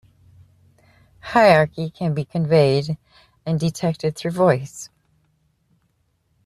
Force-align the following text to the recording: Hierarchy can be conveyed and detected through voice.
Hierarchy 1.21 1.91
can 1.91 2.15
be 2.15 2.25
conveyed 2.25 2.97
and 3.45 3.59
detected 3.59 4.15
through 4.15 4.31
voice. 4.31 4.89